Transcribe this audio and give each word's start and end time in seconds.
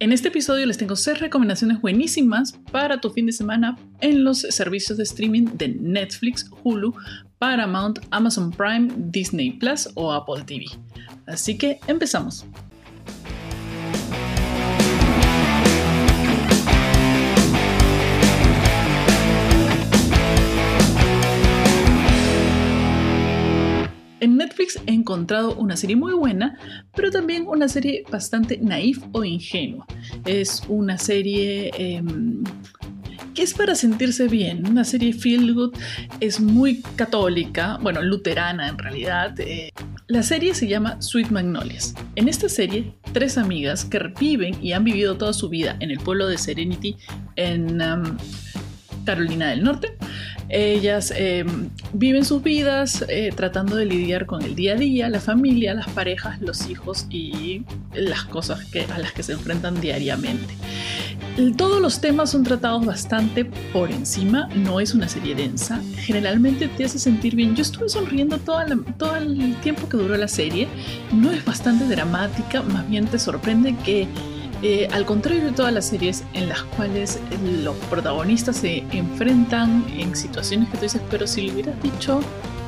En 0.00 0.12
este 0.12 0.28
episodio 0.28 0.64
les 0.66 0.78
tengo 0.78 0.94
6 0.94 1.18
recomendaciones 1.18 1.80
buenísimas 1.80 2.52
para 2.70 3.00
tu 3.00 3.10
fin 3.10 3.26
de 3.26 3.32
semana 3.32 3.76
en 4.00 4.22
los 4.22 4.40
servicios 4.40 4.96
de 4.98 5.04
streaming 5.04 5.46
de 5.54 5.68
Netflix, 5.68 6.48
Hulu, 6.62 6.94
Paramount, 7.38 7.98
Amazon 8.10 8.50
Prime, 8.50 8.88
Disney 8.96 9.52
Plus 9.52 9.88
o 9.94 10.12
Apple 10.12 10.44
TV. 10.44 10.66
Así 11.26 11.58
que 11.58 11.80
empezamos. 11.88 12.46
En 24.20 24.36
Netflix 24.36 24.78
he 24.86 24.92
encontrado 24.92 25.54
una 25.56 25.76
serie 25.76 25.96
muy 25.96 26.12
buena, 26.12 26.58
pero 26.94 27.10
también 27.10 27.46
una 27.46 27.68
serie 27.68 28.04
bastante 28.10 28.58
naif 28.58 28.98
o 29.12 29.24
ingenua. 29.24 29.86
Es 30.24 30.62
una 30.68 30.98
serie 30.98 31.70
em, 31.76 32.42
que 33.34 33.42
es 33.44 33.54
para 33.54 33.76
sentirse 33.76 34.26
bien, 34.26 34.66
una 34.66 34.82
serie 34.82 35.12
feel 35.12 35.54
good, 35.54 35.72
es 36.18 36.40
muy 36.40 36.82
católica, 36.96 37.78
bueno, 37.80 38.02
luterana 38.02 38.68
en 38.68 38.78
realidad. 38.78 39.38
Eh. 39.38 39.70
La 40.08 40.24
serie 40.24 40.54
se 40.54 40.66
llama 40.66 41.00
Sweet 41.00 41.30
Magnolias. 41.30 41.94
En 42.16 42.28
esta 42.28 42.48
serie, 42.48 42.94
tres 43.12 43.38
amigas 43.38 43.84
que 43.84 44.00
viven 44.18 44.56
y 44.60 44.72
han 44.72 44.82
vivido 44.82 45.16
toda 45.16 45.32
su 45.32 45.48
vida 45.48 45.76
en 45.78 45.92
el 45.92 46.00
pueblo 46.00 46.26
de 46.26 46.36
Serenity 46.36 46.96
en 47.36 47.78
Carolina 49.04 49.50
del 49.50 49.62
Norte, 49.62 49.96
ellas 50.48 51.12
eh, 51.14 51.44
viven 51.92 52.24
sus 52.24 52.42
vidas 52.42 53.04
eh, 53.08 53.32
tratando 53.34 53.76
de 53.76 53.84
lidiar 53.86 54.26
con 54.26 54.42
el 54.42 54.54
día 54.54 54.72
a 54.74 54.76
día, 54.76 55.08
la 55.08 55.20
familia, 55.20 55.74
las 55.74 55.88
parejas, 55.88 56.40
los 56.40 56.68
hijos 56.68 57.06
y 57.10 57.64
las 57.94 58.24
cosas 58.24 58.64
que, 58.66 58.82
a 58.84 58.98
las 58.98 59.12
que 59.12 59.22
se 59.22 59.32
enfrentan 59.32 59.80
diariamente. 59.80 60.54
Todos 61.56 61.80
los 61.80 62.00
temas 62.00 62.30
son 62.30 62.42
tratados 62.42 62.84
bastante 62.84 63.44
por 63.44 63.92
encima, 63.92 64.48
no 64.56 64.80
es 64.80 64.92
una 64.92 65.08
serie 65.08 65.36
densa, 65.36 65.80
generalmente 65.96 66.66
te 66.66 66.84
hace 66.84 66.98
sentir 66.98 67.36
bien. 67.36 67.54
Yo 67.54 67.62
estuve 67.62 67.88
sonriendo 67.88 68.38
todo 68.38 69.16
el 69.16 69.56
tiempo 69.62 69.88
que 69.88 69.96
duró 69.96 70.16
la 70.16 70.26
serie, 70.26 70.66
no 71.12 71.30
es 71.30 71.44
bastante 71.44 71.86
dramática, 71.86 72.62
más 72.62 72.88
bien 72.88 73.06
te 73.06 73.20
sorprende 73.20 73.76
que 73.84 74.08
eh, 74.62 74.88
al 74.92 75.04
contrario 75.04 75.44
de 75.44 75.52
todas 75.52 75.72
las 75.72 75.86
series 75.86 76.24
en 76.34 76.48
las 76.48 76.62
cuales 76.62 77.18
los 77.62 77.76
protagonistas 77.90 78.56
se 78.56 78.78
enfrentan 78.92 79.84
en 79.96 80.14
situaciones 80.16 80.68
que 80.70 80.76
tú 80.76 80.82
dices, 80.82 81.02
pero 81.10 81.26
si 81.26 81.46
lo 81.46 81.52
hubieras 81.52 81.82
dicho 81.82 82.20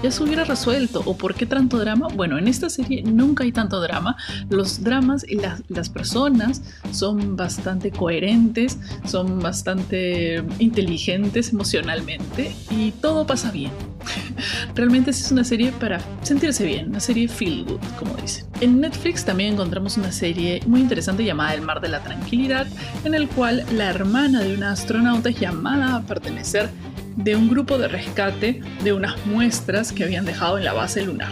ya 0.03 0.11
se 0.11 0.23
hubiera 0.23 0.45
resuelto. 0.45 1.03
¿O 1.05 1.17
por 1.17 1.35
qué 1.35 1.47
tanto 1.47 1.79
drama? 1.79 2.09
Bueno, 2.15 2.39
en 2.39 2.49
esta 2.49 2.71
serie 2.71 3.03
nunca 3.03 3.45
hay 3.45 3.53
tanto 3.53 3.81
drama. 3.81 4.17
Los 4.49 4.83
dramas 4.83 5.25
y 5.29 5.37
las, 5.37 5.91
personas 5.91 6.63
son 6.93 7.37
bastante 7.37 7.91
coherentes, 7.91 8.79
son 9.05 9.41
bastante 9.41 10.43
inteligentes 10.59 11.53
emocionalmente 11.53 12.55
y 12.71 12.93
todo 12.93 13.27
pasa 13.27 13.51
bien. 13.51 13.90
Realmente 14.75 15.11
es 15.11 15.31
una 15.31 15.45
serie 15.45 15.73
para 15.73 16.01
sentirse 16.23 16.65
bien, 16.65 16.89
una 16.89 17.01
serie 17.01 17.29
feel 17.29 17.65
good, 17.65 17.81
como 17.99 18.15
dicen. 18.17 18.47
En 18.61 18.81
Netflix 18.81 19.25
también 19.25 19.55
encontramos 19.55 19.97
una 19.97 20.13
serie 20.13 20.61
muy 20.67 20.81
interesante 20.81 21.25
llamada 21.25 21.55
El 21.55 21.63
Mar 21.63 21.81
de 21.81 21.89
la 21.89 22.01
Tranquilidad, 22.01 22.67
en 23.05 23.15
el 23.15 23.29
cual 23.29 23.65
la 23.73 23.91
hermana 23.91 24.41
de 24.41 24.55
una 24.55 24.73
astronauta 24.73 25.31
es 25.31 25.41
llamada 25.41 25.97
a 25.97 26.03
pertenecer 26.03 26.69
de 27.17 27.37
un 27.37 27.49
grupo 27.49 27.79
de 27.79 27.89
rescate 27.89 28.61
de 28.83 28.93
unas 28.93 29.15
muestras 29.27 29.93
que 29.93 30.05
habían 30.05 30.25
dejado 30.25 30.59
en 30.59 30.65
la 30.65 30.73
base 30.73 31.03
lunar. 31.03 31.31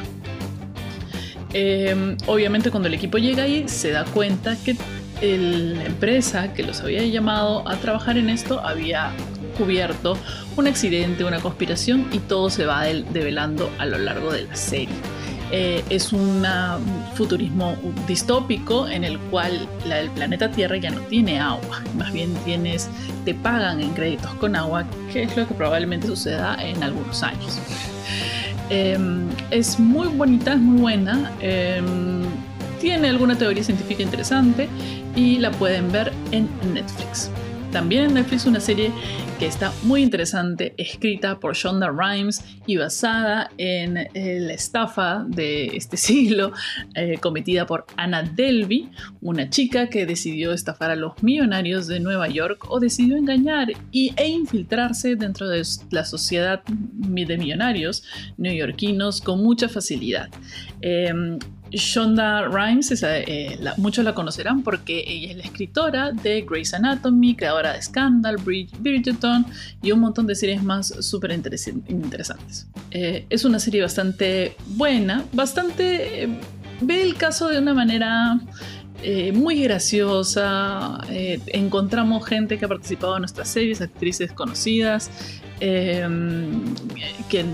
Em, 1.52 2.16
obviamente 2.26 2.70
cuando 2.70 2.88
el 2.88 2.94
equipo 2.94 3.16
llega 3.16 3.44
ahí 3.44 3.68
se 3.68 3.90
da 3.90 4.04
cuenta 4.04 4.54
que 4.56 4.76
la 5.22 5.84
empresa 5.84 6.52
que 6.52 6.62
los 6.62 6.80
había 6.80 7.02
llamado 7.04 7.66
a 7.68 7.76
trabajar 7.76 8.18
en 8.18 8.28
esto 8.28 8.60
había 8.60 9.10
un 10.56 10.66
accidente, 10.66 11.24
una 11.24 11.40
conspiración 11.40 12.06
y 12.12 12.18
todo 12.18 12.50
se 12.50 12.64
va 12.64 12.84
develando 12.84 13.70
a 13.78 13.86
lo 13.86 13.98
largo 13.98 14.32
de 14.32 14.44
la 14.44 14.56
serie. 14.56 14.94
Eh, 15.50 15.82
es 15.88 16.12
un 16.12 16.44
futurismo 17.14 17.74
distópico 18.06 18.86
en 18.86 19.04
el 19.04 19.18
cual 19.18 19.66
el 19.90 20.10
planeta 20.10 20.50
Tierra 20.50 20.76
ya 20.76 20.90
no 20.90 21.00
tiene 21.02 21.40
agua, 21.40 21.82
más 21.96 22.12
bien 22.12 22.34
tienes, 22.44 22.88
te 23.24 23.34
pagan 23.34 23.80
en 23.80 23.90
créditos 23.90 24.34
con 24.34 24.54
agua, 24.56 24.84
que 25.10 25.22
es 25.22 25.36
lo 25.36 25.48
que 25.48 25.54
probablemente 25.54 26.06
suceda 26.06 26.56
en 26.60 26.82
algunos 26.82 27.22
años. 27.22 27.58
Em, 28.68 29.26
es 29.50 29.78
muy 29.78 30.08
bonita, 30.08 30.52
es 30.52 30.58
muy 30.58 30.80
buena, 30.82 31.32
em, 31.40 32.22
tiene 32.78 33.08
alguna 33.08 33.36
teoría 33.36 33.64
científica 33.64 34.02
interesante 34.02 34.68
y 35.16 35.38
la 35.38 35.50
pueden 35.50 35.90
ver 35.90 36.12
en 36.32 36.48
Netflix. 36.74 37.30
También 37.72 38.04
en 38.04 38.14
Netflix 38.14 38.46
una 38.46 38.60
serie 38.60 38.90
que 39.38 39.46
está 39.46 39.72
muy 39.84 40.02
interesante, 40.02 40.74
escrita 40.78 41.38
por 41.38 41.54
Shonda 41.54 41.90
Rhimes 41.90 42.42
y 42.66 42.76
basada 42.76 43.50
en 43.58 43.96
eh, 43.96 44.38
la 44.40 44.52
estafa 44.52 45.24
de 45.28 45.76
este 45.76 45.96
siglo, 46.08 46.52
eh, 46.94 47.18
cometida 47.20 47.66
por 47.66 47.86
Anna 47.96 48.22
Delvey, 48.22 48.90
una 49.20 49.48
chica 49.50 49.88
que 49.88 50.06
decidió 50.06 50.52
estafar 50.52 50.90
a 50.90 50.96
los 50.96 51.22
millonarios 51.22 51.86
de 51.86 52.00
Nueva 52.00 52.28
York 52.28 52.64
o 52.68 52.80
decidió 52.80 53.16
engañar 53.16 53.68
y, 53.92 54.12
e 54.16 54.28
infiltrarse 54.28 55.14
dentro 55.14 55.48
de 55.48 55.62
la 55.90 56.04
sociedad 56.04 56.62
de 56.64 57.38
millonarios 57.38 58.02
neoyorquinos 58.38 59.20
con 59.20 59.42
mucha 59.42 59.68
facilidad. 59.68 60.30
Em, 60.80 61.38
Shonda 61.70 62.48
Rhimes, 62.48 63.02
eh, 63.02 63.58
muchos 63.76 64.04
la 64.04 64.14
conocerán 64.14 64.62
porque 64.62 65.04
ella 65.06 65.30
es 65.32 65.36
la 65.36 65.44
escritora 65.44 66.12
de 66.12 66.42
Grey's 66.42 66.74
Anatomy, 66.74 67.36
creadora 67.36 67.74
de 67.74 67.82
Scandal, 67.82 68.36
Bridgerton 68.36 69.46
y 69.82 69.92
un 69.92 70.00
montón 70.00 70.26
de 70.26 70.34
series 70.34 70.62
más 70.62 70.88
súper 71.04 71.32
interesantes. 71.32 72.66
Eh, 72.90 73.26
es 73.28 73.44
una 73.44 73.58
serie 73.58 73.82
bastante 73.82 74.56
buena, 74.68 75.24
bastante... 75.32 76.24
Eh, 76.24 76.40
ve 76.80 77.02
el 77.02 77.16
caso 77.16 77.48
de 77.48 77.58
una 77.58 77.74
manera 77.74 78.38
muy 79.34 79.62
graciosa. 79.62 81.00
encontramos 81.46 82.26
gente 82.26 82.58
que 82.58 82.64
ha 82.64 82.68
participado 82.68 83.16
en 83.16 83.22
nuestras 83.22 83.48
series, 83.48 83.80
actrices 83.80 84.32
conocidas, 84.32 85.10
que 85.60 87.44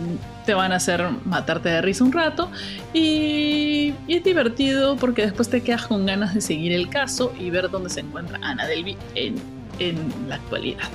te 0.44 0.54
van 0.54 0.72
a 0.72 0.76
hacer 0.76 1.04
matarte 1.24 1.68
de 1.68 1.82
risa 1.82 2.04
un 2.04 2.12
rato 2.12 2.50
y, 2.92 3.94
es 4.08 4.22
divertido 4.22 4.96
porque 4.96 5.22
después 5.22 5.48
te 5.48 5.62
quedas 5.62 5.86
con 5.86 6.06
ganas 6.06 6.34
de 6.34 6.40
seguir 6.40 6.72
el 6.72 6.88
caso 6.88 7.32
y 7.38 7.50
ver 7.50 7.70
dónde 7.70 7.90
se 7.90 8.00
encuentra 8.00 8.38
Ana 8.42 8.66
Delby 8.66 8.96
en, 9.14 9.36
en 9.78 9.96
la 10.28 10.36
actualidad. 10.36 10.88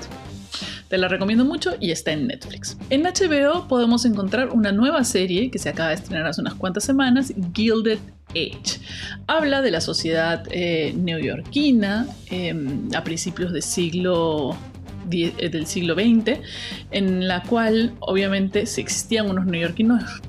Te 0.87 0.97
la 0.97 1.07
recomiendo 1.07 1.45
mucho 1.45 1.75
y 1.79 1.91
está 1.91 2.11
en 2.11 2.27
Netflix. 2.27 2.77
En 2.89 3.03
HBO 3.03 3.67
podemos 3.67 4.05
encontrar 4.05 4.49
una 4.49 4.71
nueva 4.71 5.03
serie 5.03 5.51
que 5.51 5.59
se 5.59 5.69
acaba 5.69 5.89
de 5.89 5.95
estrenar 5.95 6.25
hace 6.25 6.41
unas 6.41 6.55
cuantas 6.55 6.83
semanas, 6.83 7.31
Gilded 7.53 7.99
Habla 9.27 9.61
de 9.61 9.71
la 9.71 9.81
sociedad 9.81 10.43
eh, 10.51 10.93
neoyorquina 10.95 12.07
em, 12.29 12.89
a 12.95 13.03
principios 13.03 13.51
del 13.51 13.63
siglo 13.63 14.55
eh, 15.11 15.49
del 15.49 15.65
siglo 15.65 15.95
XX, 15.95 16.39
en 16.91 17.27
la 17.27 17.41
cual 17.43 17.93
obviamente 17.99 18.65
se 18.65 18.81
existían 18.81 19.29
unos 19.29 19.45
neoyorquinos 19.45 20.21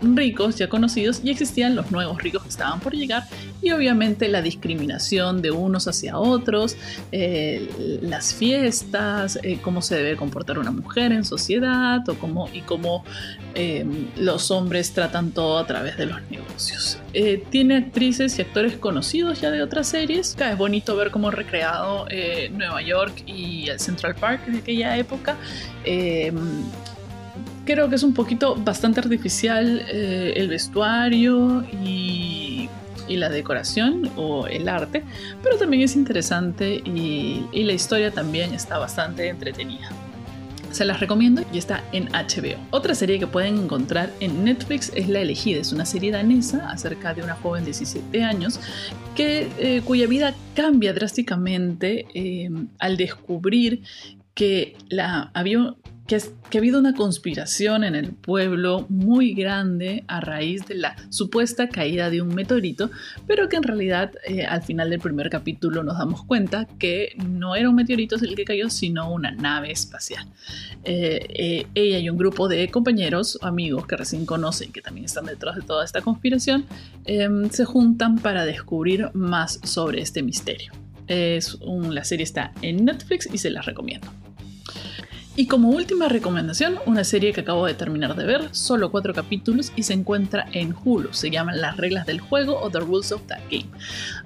ricos 0.00 0.56
ya 0.56 0.68
conocidos 0.68 1.20
y 1.24 1.30
existían 1.30 1.74
los 1.74 1.90
nuevos 1.90 2.22
ricos 2.22 2.42
que 2.42 2.48
estaban 2.48 2.80
por 2.80 2.94
llegar 2.94 3.24
y 3.60 3.70
obviamente 3.72 4.28
la 4.28 4.42
discriminación 4.42 5.42
de 5.42 5.50
unos 5.50 5.88
hacia 5.88 6.18
otros, 6.18 6.76
eh, 7.12 7.98
las 8.02 8.34
fiestas, 8.34 9.38
eh, 9.42 9.58
cómo 9.62 9.82
se 9.82 9.96
debe 9.96 10.16
comportar 10.16 10.58
una 10.58 10.70
mujer 10.70 11.12
en 11.12 11.24
sociedad 11.24 12.08
o 12.08 12.14
cómo, 12.14 12.48
y 12.52 12.60
cómo 12.60 13.04
eh, 13.54 13.84
los 14.16 14.50
hombres 14.50 14.92
tratan 14.92 15.32
todo 15.32 15.58
a 15.58 15.66
través 15.66 15.96
de 15.96 16.06
los 16.06 16.20
negocios. 16.30 16.98
tiene 17.50 17.76
actrices 17.76 18.38
y 18.38 18.42
actores 18.42 18.76
conocidos 18.76 19.40
ya 19.40 19.50
de 19.50 19.62
otras 19.62 19.88
series. 19.88 20.36
Es 20.38 20.58
bonito 20.58 20.94
ver 20.96 21.10
cómo 21.10 21.30
recreado 21.30 22.06
Nueva 22.52 22.82
York 22.82 23.22
y 23.26 23.68
el 23.68 23.80
Central 23.80 24.14
Park 24.14 24.46
de 24.46 24.58
aquella 24.58 24.96
época 24.96 25.36
creo 27.68 27.90
que 27.90 27.96
es 27.96 28.02
un 28.02 28.14
poquito 28.14 28.56
bastante 28.56 29.00
artificial 29.00 29.84
eh, 29.88 30.32
el 30.36 30.48
vestuario 30.48 31.64
y, 31.84 32.70
la 33.10 33.30
decoración 33.30 34.10
o 34.16 34.46
el 34.46 34.68
arte, 34.68 35.02
pero 35.42 35.56
también 35.56 35.82
es 35.82 35.96
interesante 35.96 36.82
y, 36.84 37.42
la 37.52 37.72
historia 37.72 38.10
también 38.10 38.52
está 38.52 38.78
bastante 38.78 39.28
entretenida. 39.28 39.88
Se 40.70 40.84
las 40.84 41.00
recomiendo 41.00 41.42
y 41.50 41.56
está 41.58 41.82
en 41.92 42.08
HBO. 42.10 42.58
Otra 42.70 42.94
serie 42.94 43.18
que 43.18 43.26
pueden 43.26 43.56
encontrar 43.56 44.12
en 44.20 44.44
Netflix 44.44 44.92
es 44.94 45.08
La 45.08 45.20
Elegida. 45.20 45.58
Es 45.60 45.72
una 45.72 45.86
serie 45.86 46.12
danesa 46.12 46.70
acerca 46.70 47.14
de 47.14 47.22
una 47.22 47.34
joven 47.34 47.62
de 47.62 47.68
17 47.68 48.22
años 48.22 48.60
que, 49.16 49.48
eh, 49.58 49.80
cuya 49.82 50.06
vida 50.06 50.34
cambia 50.54 50.92
drásticamente 50.92 52.06
eh, 52.12 52.50
al 52.78 52.98
descubrir 52.98 53.82
que 54.34 54.76
la, 54.90 55.30
había 55.34 55.74
que, 56.08 56.16
ha 56.16 56.58
habido 56.58 56.80
una 56.80 56.94
conspiración 56.94 57.84
en 57.84 57.94
el 57.94 58.12
pueblo 58.12 58.86
muy 58.88 59.34
grande 59.34 60.04
a 60.08 60.20
raíz 60.20 60.66
de 60.66 60.74
la 60.74 60.96
supuesta 61.10 61.68
caída 61.68 62.08
de 62.08 62.22
un 62.22 62.34
meteorito, 62.34 62.90
pero 63.26 63.48
que 63.50 63.56
en 63.56 63.62
realidad 63.62 64.12
eh, 64.26 64.44
al 64.44 64.62
final 64.62 64.88
del 64.88 65.00
primer 65.00 65.28
capítulo 65.28 65.84
nos 65.84 65.98
damos 65.98 66.24
cuenta 66.24 66.66
que 66.78 67.14
no 67.28 67.54
era 67.54 67.68
un 67.68 67.76
meteorito 67.76 68.16
el 68.16 68.34
que 68.34 68.46
cayó, 68.46 68.70
sino 68.70 69.12
una 69.12 69.30
nave 69.30 69.70
espacial. 69.70 70.26
Eh, 70.84 71.26
eh, 71.28 71.66
ella 71.74 71.98
y 71.98 72.08
un 72.08 72.16
grupo 72.16 72.48
de 72.48 72.70
compañeros, 72.70 73.38
amigos 73.42 73.86
que 73.86 73.96
recién 73.96 74.24
conocen, 74.24 74.72
que 74.72 74.80
también 74.80 75.04
están 75.04 75.26
detrás 75.26 75.56
de 75.56 75.62
toda 75.62 75.84
esta 75.84 76.00
conspiración, 76.00 76.64
em, 77.04 77.50
se 77.50 77.66
juntan 77.66 78.18
para 78.18 78.46
descubrir 78.46 79.10
más 79.12 79.60
sobre 79.62 80.00
este 80.00 80.22
misterio. 80.22 80.72
La 81.08 82.04
serie 82.04 82.24
está 82.24 82.52
en 82.60 82.84
Netflix 82.84 83.28
y 83.32 83.38
se 83.38 83.50
las 83.50 83.64
recomiendo. 83.64 84.08
Y 85.38 85.46
como 85.46 85.68
última 85.68 86.08
recomendación, 86.08 86.80
una 86.84 87.04
serie 87.04 87.32
que 87.32 87.42
acabo 87.42 87.64
de 87.64 87.74
terminar 87.74 88.16
de 88.16 88.26
ver, 88.26 88.48
solo 88.50 88.90
cuatro 88.90 89.14
capítulos 89.14 89.72
y 89.76 89.84
se 89.84 89.92
encuentra 89.92 90.48
en 90.50 90.74
Hulu. 90.74 91.14
Se 91.14 91.30
llama 91.30 91.54
Las 91.54 91.76
reglas 91.76 92.06
del 92.06 92.18
juego 92.18 92.58
o 92.60 92.68
The 92.70 92.80
Rules 92.80 93.12
of 93.12 93.22
That 93.28 93.42
Game. 93.48 93.68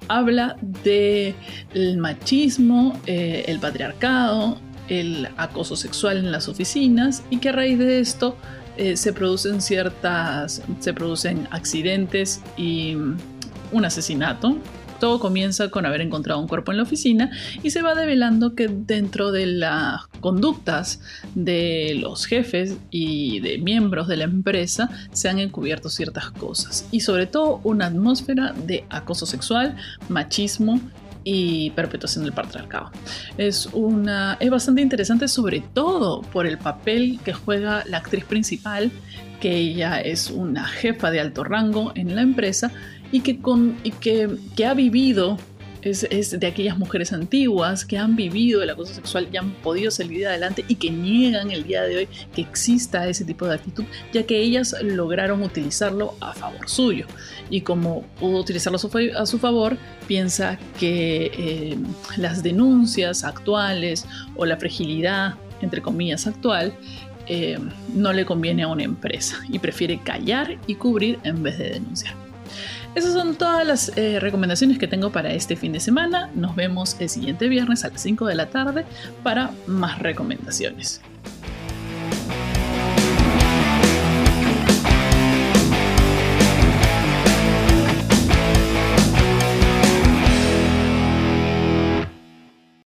Habla 0.07 0.57
del 0.83 1.97
machismo, 1.99 2.99
eh, 3.05 3.45
el 3.47 3.59
patriarcado, 3.59 4.57
el 4.89 5.29
acoso 5.37 5.75
sexual 5.75 6.17
en 6.17 6.31
las 6.31 6.49
oficinas 6.49 7.21
y 7.29 7.37
que 7.37 7.49
a 7.49 7.51
raíz 7.51 7.77
de 7.77 7.99
esto 7.99 8.35
eh, 8.77 8.97
se 8.97 9.13
producen 9.13 9.61
ciertas, 9.61 10.63
se 10.79 10.93
producen 10.95 11.47
accidentes 11.51 12.41
y 12.57 12.95
un 12.95 13.85
asesinato 13.85 14.57
todo 15.03 15.19
comienza 15.19 15.67
con 15.67 15.85
haber 15.85 15.99
encontrado 15.99 16.39
un 16.39 16.47
cuerpo 16.47 16.71
en 16.71 16.77
la 16.77 16.83
oficina 16.83 17.29
y 17.61 17.71
se 17.71 17.81
va 17.81 17.93
develando 17.93 18.55
que 18.55 18.69
dentro 18.69 19.33
de 19.33 19.47
las 19.47 20.07
conductas 20.21 21.01
de 21.35 21.97
los 21.99 22.25
jefes 22.25 22.77
y 22.89 23.41
de 23.41 23.57
miembros 23.57 24.07
de 24.07 24.15
la 24.15 24.23
empresa 24.23 24.89
se 25.11 25.27
han 25.27 25.39
encubierto 25.39 25.89
ciertas 25.89 26.31
cosas 26.31 26.87
y 26.89 27.01
sobre 27.01 27.27
todo 27.27 27.59
una 27.65 27.87
atmósfera 27.87 28.53
de 28.53 28.85
acoso 28.89 29.25
sexual, 29.25 29.75
machismo 30.07 30.79
y 31.25 31.71
perpetuación 31.71 32.23
del 32.23 32.31
patriarcado. 32.31 32.89
Es, 33.37 33.67
una, 33.73 34.37
es 34.39 34.49
bastante 34.49 34.81
interesante 34.81 35.27
sobre 35.27 35.59
todo 35.73 36.21
por 36.21 36.47
el 36.47 36.57
papel 36.57 37.19
que 37.25 37.33
juega 37.33 37.83
la 37.89 37.97
actriz 37.97 38.23
principal, 38.23 38.89
que 39.41 39.53
ella 39.53 39.99
es 39.99 40.29
una 40.29 40.63
jefa 40.63 41.11
de 41.11 41.19
alto 41.19 41.43
rango 41.43 41.91
en 41.95 42.15
la 42.15 42.21
empresa 42.21 42.71
y 43.13 43.21
que, 43.21 43.39
con, 43.39 43.77
y 43.83 43.91
que, 43.91 44.27
que 44.55 44.65
ha 44.65 44.73
vivido 44.73 45.37
es, 45.83 46.03
es, 46.09 46.39
de 46.39 46.47
aquellas 46.47 46.79
mujeres 46.79 47.13
antiguas 47.13 47.85
que 47.85 47.97
han 47.97 48.15
vivido 48.15 48.63
el 48.63 48.69
acoso 48.71 48.93
sexual 48.93 49.27
y 49.31 49.37
han 49.37 49.51
podido 49.51 49.91
salir 49.91 50.25
adelante 50.27 50.65
y 50.67 50.75
que 50.75 50.89
niegan 50.89 51.51
el 51.51 51.63
día 51.63 51.83
de 51.83 51.97
hoy 51.97 52.07
que 52.33 52.41
exista 52.41 53.07
ese 53.07 53.23
tipo 53.23 53.45
de 53.45 53.53
actitud, 53.53 53.83
ya 54.11 54.23
que 54.23 54.39
ellas 54.39 54.75
lograron 54.81 55.43
utilizarlo 55.43 56.15
a 56.21 56.33
favor 56.33 56.67
suyo. 56.67 57.05
Y 57.51 57.61
como 57.61 58.01
pudo 58.19 58.39
utilizarlo 58.39 58.77
a 58.77 59.25
su, 59.27 59.37
favor, 59.37 59.77
piensa 60.07 60.57
que 60.79 61.31
eh, 61.37 61.77
las 62.17 62.41
denuncias 62.41 63.23
actuales 63.23 64.07
o 64.35 64.45
la 64.45 64.57
fragilidad, 64.57 65.35
entre 65.61 65.83
comillas, 65.83 66.25
actual, 66.25 66.73
eh, 67.27 67.59
no 67.93 68.11
le 68.11 68.25
conviene 68.25 68.63
a 68.63 68.69
una 68.69 68.83
empresa 68.83 69.37
y 69.49 69.59
prefiere 69.59 69.99
callar 70.01 70.57
y 70.65 70.75
cubrir 70.75 71.19
en 71.23 71.43
vez 71.43 71.59
de 71.59 71.69
denunciar. 71.71 72.23
Esas 72.95 73.13
son 73.13 73.35
todas 73.35 73.65
las 73.65 73.97
eh, 73.97 74.19
recomendaciones 74.19 74.77
que 74.77 74.87
tengo 74.87 75.11
para 75.11 75.33
este 75.33 75.55
fin 75.55 75.73
de 75.73 75.79
semana. 75.79 76.29
Nos 76.35 76.55
vemos 76.55 76.95
el 76.99 77.09
siguiente 77.09 77.47
viernes 77.47 77.83
a 77.85 77.89
las 77.89 78.01
5 78.01 78.27
de 78.27 78.35
la 78.35 78.49
tarde 78.51 78.85
para 79.23 79.51
más 79.65 79.97
recomendaciones. 79.99 81.01